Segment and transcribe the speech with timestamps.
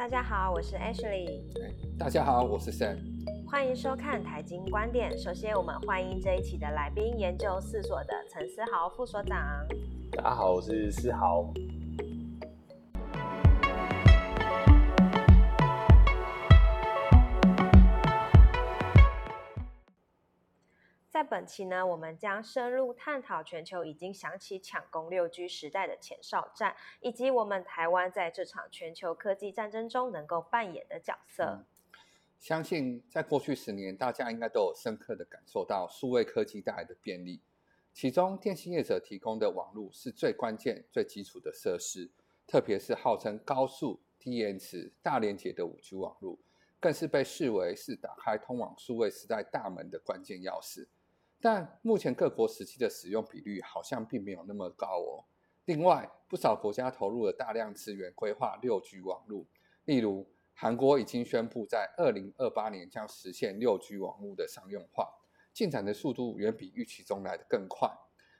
[0.00, 1.42] 大家好，我是 Ashley。
[1.98, 2.96] 大家好，我是 Sam。
[3.46, 5.10] 欢迎收看台经观点。
[5.18, 9.38] 首先，我们欢迎这一期的来宾，研究四所的陈思豪副所长。
[10.12, 11.52] 大家好，我是思豪。
[21.30, 31.64] 本期呢，我们将深入探讨全球已经响起抢攻六 G 时代的前哨战，以及我们台湾在这场全球科技战争中能够扮演的角色。
[32.40, 37.40] 相信在过去十年，大家应该都有深刻的感受到数位科技带来的便利。
[37.92, 42.10] 其中，电信业者提供的网络是最关键、最基础的设施，
[42.44, 46.36] 特别是号称高速、低延迟、大连接的五 G 网络，
[46.80, 50.88] 更是被视为是打开通往数位时代大门的关键钥匙。
[51.40, 55.24] 但目前各国实际的使用比率好像并没有那么高哦。
[55.64, 59.46] 另外，不少国家投入了大量资源规划六 G 网络，
[59.84, 65.08] 例如韩国已经宣布在二零二八年将实现六 G 网络的商用化，
[65.52, 67.90] 进展的速度远比预期中来的更快。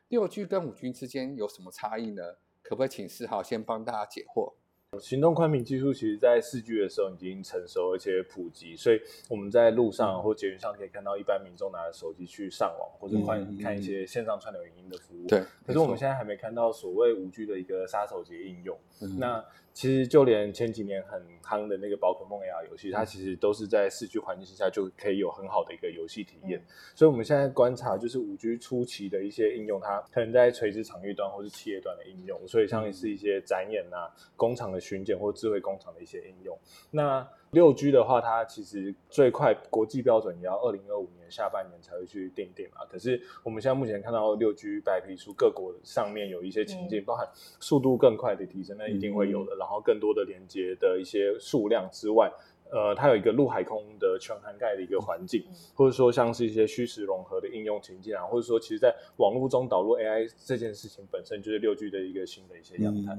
[0.09, 2.23] 六 G 跟五 G 之间有什么差异呢？
[2.63, 4.55] 可不可以请四号先帮大家解惑？
[4.99, 15.29] 行动宽频技术其实，在四 G 的时候已经成熟而且普及，所以我们在路上或捷运上可以看到一般民众拿着手机去上网或者看看一些线上串流影音的服务。
[15.29, 18.77] 对，可是我们现在还没看到所谓五 G 的一个杀手级应用。
[19.17, 26.61] 那其实就连前几年很夯的那个宝可梦 AR 游戏，它其实都是在四 G 环境之下就可以有很好的一个游戏体验。
[26.97, 36.59] 所以我们现在观察就是五 G 初期的一些应用，它可能在垂直场域端或是企业端的应用，所以像是一些展演啊、工厂的巡检或智慧工厂的一些应用。
[36.91, 42.87] 那六 G 的话，它其实最快国际标准也要二零二五年下半年才会去定定嘛。
[42.89, 49.57] 可是我们现在目前看到六 G 白皮书各国上面有一些情境，包含速度更快的提升，那一定会有的。
[49.57, 52.33] 然后更多的连接的一些数量之外，
[52.71, 63.19] 呃，它有一个陆海空的全涵盖的一个环境，或者说像是一些虚实融合的应用情境啊，或者说其实在网络中导入 AI 这件事情本身就是六 G 的一个新的一些样态。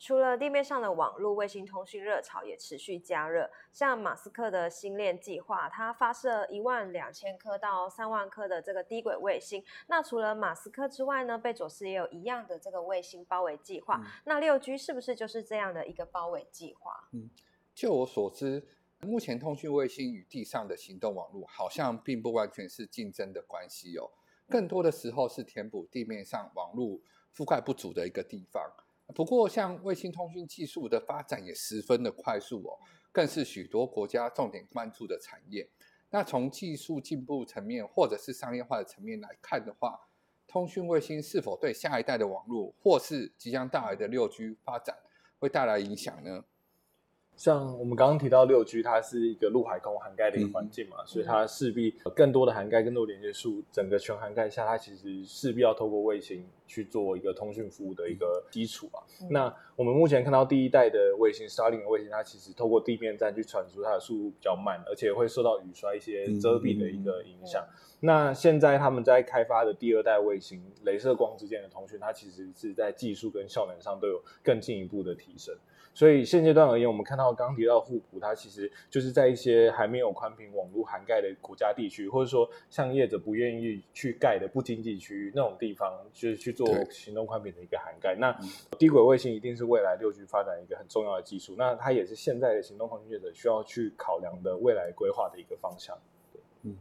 [0.00, 9.62] 除了地面上的网络卫星通讯热潮也持续加热，像马斯克的星链计划，它发射一万两千颗到三万颗的这个低轨卫星。
[9.88, 14.00] 那除了马斯克之外呢，贝佐斯也有一样的这个卫星包围计划。
[14.24, 17.06] 那六 G 是不是就是这样的一个包围计划？
[17.12, 17.28] 嗯，
[17.74, 18.66] 就我所知，
[19.00, 24.10] 目前通讯卫星与地上的行动网络好像并不完全是竞争的关系哦，
[24.48, 26.98] 更多的时候是填补地面上网络
[27.36, 28.62] 覆盖不足的一个地方。
[29.14, 32.78] 不过，像卫星通讯技术的发展也十分的快速哦，
[33.12, 35.68] 更是许多国家重点关注的产业。
[36.10, 39.98] 那从技术进步层面或者是商业化的层面来看的话，
[40.46, 44.96] 通讯卫星是否对下一代的网络或是即将到来的六 G 发展
[45.38, 46.44] 会带来影响呢？
[47.40, 59.00] 像我们刚刚提到六 G，它是一个陆海空涵盖的一个环境嘛，所以它势必更多的涵盖、更多连接数，整个全涵盖下，它其实势必要透过卫星去做一个通讯服务的一个基础啊。
[59.30, 59.48] 那
[59.80, 67.66] 我们目前看到第一代的卫星 Starlink 的卫星，它其实透过地面站去传输，它的速度比较慢，而且会受到雨刷一些遮蔽的一个影响。
[68.00, 75.56] 那现在他们在开发的第二代卫星，镭射光之间的通讯，它其实是在技术跟效能上都有更进一步的提升。
[75.92, 88.14] 所以现阶段而言，我们看到刚刚提到互补，它其实就是在一些还没有宽频网络涵盖的国家地区，或者说像业者不愿意去盖的不经济区域那种地方，就是去做行动宽频的一个涵盖。
[88.14, 88.34] 那
[88.78, 95.96] 低轨卫星一定是未来六 G 发展一个很重要的技术，那它也是现在的行动通讯业者需要去考量的未来规划的一个方向。
[96.62, 96.76] 嗯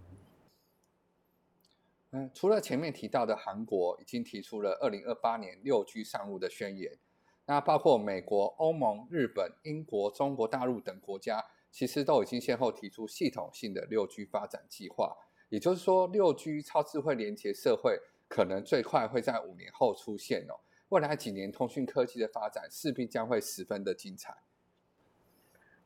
[2.12, 6.98] 嗯，除了前面提到的韩国已经提出了二零二八年六 G 上路的宣言。
[7.46, 15.18] 那包括美国、欧盟、日本、英国、中国大陆等国家，其实都已经先后提出系统性的六 G 发展计划。
[15.50, 20.54] 也就是说，六 G 超智慧连接社会可能最快会在五年后出现哦。
[20.90, 24.36] 未来几年通讯科技的发展势必将会十分的精彩。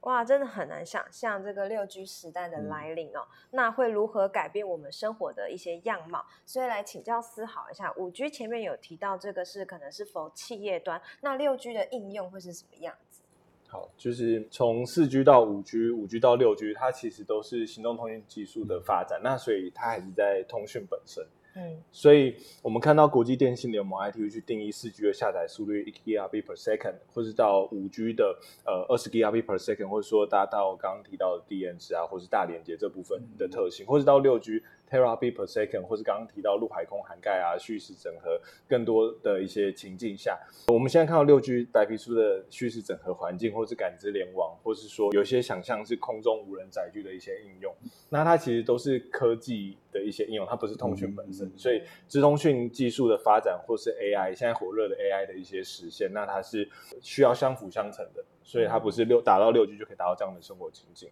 [0.02, 6.26] 哇，真的很难想象这个六 G 时代的来临哦，那会如何改变我们生活的一些样貌？
[6.46, 13.22] 所以来请教思考一下，五 G 前面有提到这个是可能是否企业端，那六 G 的应用会是什么样子？
[13.70, 21.26] 好，就是从四 G 到五 G，五 G 到六 G，它其实都是行动通讯技术的发展，那所以它还是在通讯本身。
[21.56, 28.36] 嗯，所以我们看到国际电信联盟 ITU 去定义四 G 的下载速率一 Gbps per second，或是到五 G 的
[28.66, 47.72] 呃二十 Gbps per second，或者说达到刚刚提到的 DNS 啊，或是大连接这部分的特性，或是到六 G terabit per second，或是刚刚提到陆海空涵盖啊、虚实整合更多的一些情境下，我们现在看到六 G 白皮书的虚实整合环境，或是感知联网，或是说有些想象是空中无人载具的一些应用，
[48.10, 51.50] 那它其实都是科技的一些应用，它不是通讯本身。
[51.58, 56.70] 所以，资通讯技术的发展，或是 AI 现在火热的 AI 的一些实现，那它是
[57.02, 58.24] 需要相辅相成的。
[58.44, 61.10] 所以它不是六达到六 G 就可以达到这样的生活情景。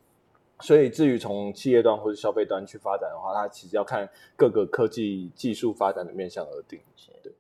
[0.59, 6.79] 所以至于从企业端或者消费端去发展的话，它其实要看各个科技技术发展的面向而定。
[7.23, 7.33] 对。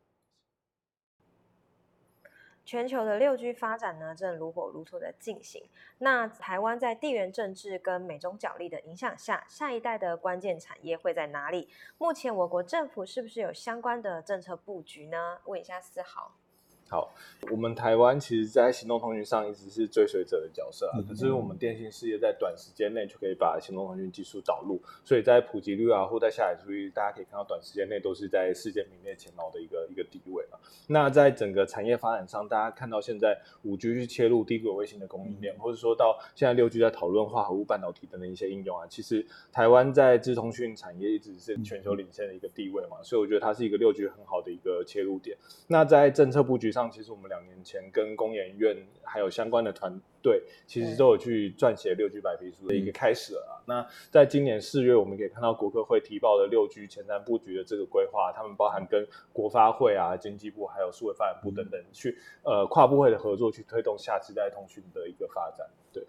[2.63, 5.63] 全球的六 G 发展呢，正如火如荼的进行。
[5.97, 11.69] 那台湾在地缘政治跟美中角力的影响下，下一代的关键产业会在哪里？
[11.97, 15.39] 目前我国政府是不是有相关的政策布局呢？
[15.45, 16.31] 问一下思豪。
[16.91, 17.09] 好，
[17.49, 20.99] 我们台湾其实，在行动通讯上一直是追随者的角色啊。
[21.07, 30.59] 可是，我们电信事业在短时间内就可以把行动通讯技术导入，所以在普及率啊，或在下载速率，大家可以看到，短时间内都是在世界名列前茅的一个一个地位啊。
[30.87, 45.37] 那在整个产业发展上，大家看到现在五 G 去切入低轨卫星的供应链，或者说到现在六 G 在讨论化合物半导体等等一些应用啊，其实台湾在智通讯产业一直是全球领先的一个地位嘛，所以我觉得它是一个六 G 很好的一个切入点。
[45.67, 53.61] 那在政策布局上，其实我们两年前跟工研院还有相关的团队，其实都有去撰写六 G 白皮书的一个开始了。
[53.65, 65.67] 那在今年四月，我们可以看到国科会提报的六 G 前瞻布局的这个规划，他们包含跟国发会啊、经济部还有数位发展部等等去呃跨部会的合作，去推动下次代通讯的一个发展。
[65.91, 66.03] 对。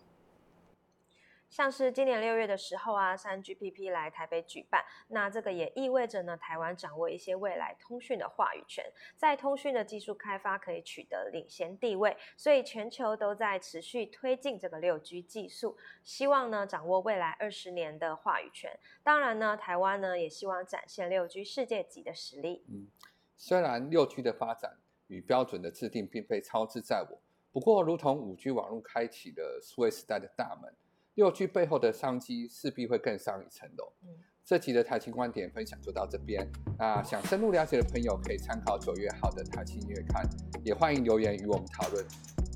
[1.52, 8.82] 像是今年六月的时候啊，三 GPP 来台北举办，那这个也意味着呢，台湾掌握一些未来通讯的话语权，
[9.18, 18.74] 在通讯的技术开发可以取得领先地位，所以全球都在持续推进这个六 G 技术，希望呢掌握未来二十年的话语权。
[19.02, 22.64] 当然呢，台湾呢也希望展现六 G 世界级的实力。
[22.70, 22.88] 嗯，
[23.36, 24.78] 虽然六 G 的发展
[25.08, 27.20] 与标准的制定并非操之在我，
[27.52, 30.74] 不过如同五 G 网络开启了数位时代的大门。
[31.14, 33.92] 六 G 背后的商机势必会更上一层楼。
[34.02, 34.08] 嗯，
[34.44, 36.50] 这集的台青观点分享就到这边。
[36.78, 40.28] 那想深入了解的朋友可以参考九月号的台青月刊，
[40.64, 42.04] 也欢迎留言与我们讨论。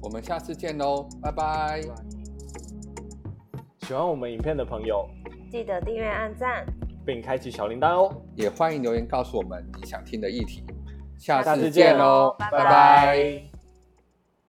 [0.02, 1.80] 我们下次见喽，拜拜。
[3.82, 5.08] 喜欢我们影片的朋友，
[5.50, 6.66] 记得订阅、按赞，
[7.04, 8.22] 并开启小铃铛哦。
[8.34, 10.64] 也欢迎留言告诉我们你想听的议题。
[11.18, 13.55] 下次见喽，拜拜。